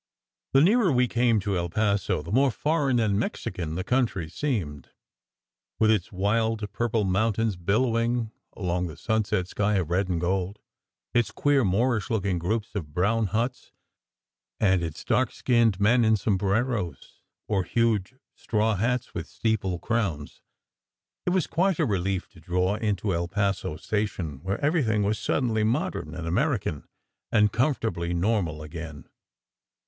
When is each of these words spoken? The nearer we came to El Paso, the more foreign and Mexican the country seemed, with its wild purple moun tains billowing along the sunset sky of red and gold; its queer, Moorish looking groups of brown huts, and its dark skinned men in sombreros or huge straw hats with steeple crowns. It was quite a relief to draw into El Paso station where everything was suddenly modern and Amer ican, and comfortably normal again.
The 0.53 0.61
nearer 0.61 0.91
we 0.91 1.07
came 1.07 1.39
to 1.41 1.55
El 1.55 1.69
Paso, 1.69 2.23
the 2.23 2.31
more 2.31 2.49
foreign 2.49 2.99
and 2.99 3.19
Mexican 3.19 3.75
the 3.75 3.83
country 3.83 4.27
seemed, 4.31 4.89
with 5.77 5.91
its 5.91 6.11
wild 6.11 6.67
purple 6.73 7.03
moun 7.03 7.33
tains 7.33 7.55
billowing 7.55 8.31
along 8.53 8.87
the 8.87 8.97
sunset 8.97 9.47
sky 9.47 9.75
of 9.75 9.91
red 9.91 10.09
and 10.09 10.19
gold; 10.19 10.57
its 11.13 11.29
queer, 11.29 11.63
Moorish 11.63 12.09
looking 12.09 12.39
groups 12.39 12.73
of 12.73 12.95
brown 12.95 13.27
huts, 13.27 13.73
and 14.59 14.81
its 14.81 15.05
dark 15.05 15.31
skinned 15.31 15.79
men 15.79 16.03
in 16.03 16.17
sombreros 16.17 17.21
or 17.47 17.63
huge 17.63 18.15
straw 18.33 18.73
hats 18.75 19.13
with 19.13 19.27
steeple 19.27 19.77
crowns. 19.77 20.41
It 21.27 21.29
was 21.29 21.45
quite 21.45 21.77
a 21.77 21.85
relief 21.85 22.27
to 22.29 22.39
draw 22.39 22.73
into 22.73 23.13
El 23.13 23.27
Paso 23.27 23.77
station 23.77 24.41
where 24.41 24.59
everything 24.65 25.03
was 25.03 25.19
suddenly 25.19 25.63
modern 25.63 26.15
and 26.15 26.25
Amer 26.25 26.57
ican, 26.57 26.85
and 27.31 27.53
comfortably 27.53 28.15
normal 28.15 28.63
again. 28.63 29.07